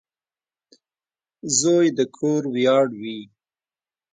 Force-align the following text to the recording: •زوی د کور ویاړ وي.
•زوی 1.59 1.87
د 1.97 1.99
کور 2.17 2.41
ویاړ 2.55 2.87
وي. 3.01 3.19